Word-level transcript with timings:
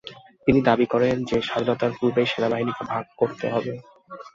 তিনি 0.47 0.59
দাবি 0.67 0.85
করেন 0.93 1.15
যে 1.23 1.37
স্বাধীনতার 1.41 1.91
পূর্বেই 1.97 2.29
সেনাবাহিনীকে 2.31 2.83
ভাগ 2.91 3.03
করতে 3.19 3.45
হবে। 3.53 3.73